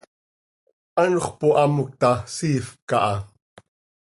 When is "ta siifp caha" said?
2.01-3.15